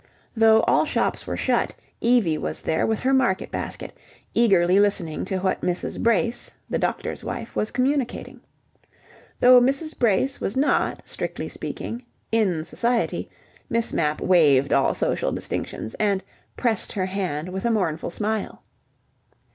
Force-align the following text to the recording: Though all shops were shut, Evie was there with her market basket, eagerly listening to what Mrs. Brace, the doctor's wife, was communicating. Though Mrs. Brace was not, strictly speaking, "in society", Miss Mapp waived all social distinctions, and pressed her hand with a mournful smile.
Though 0.35 0.61
all 0.61 0.83
shops 0.83 1.27
were 1.27 1.37
shut, 1.37 1.75
Evie 1.99 2.39
was 2.39 2.63
there 2.63 2.87
with 2.87 3.01
her 3.01 3.13
market 3.13 3.51
basket, 3.51 3.95
eagerly 4.33 4.79
listening 4.79 5.25
to 5.25 5.37
what 5.37 5.61
Mrs. 5.61 6.01
Brace, 6.01 6.49
the 6.67 6.79
doctor's 6.79 7.23
wife, 7.23 7.55
was 7.55 7.69
communicating. 7.69 8.41
Though 9.41 9.61
Mrs. 9.61 9.95
Brace 9.95 10.41
was 10.41 10.57
not, 10.57 11.03
strictly 11.07 11.47
speaking, 11.49 12.03
"in 12.31 12.63
society", 12.63 13.29
Miss 13.69 13.93
Mapp 13.93 14.21
waived 14.21 14.73
all 14.73 14.95
social 14.95 15.31
distinctions, 15.31 15.93
and 15.99 16.23
pressed 16.57 16.93
her 16.93 17.05
hand 17.05 17.49
with 17.49 17.63
a 17.63 17.69
mournful 17.69 18.09
smile. 18.09 18.63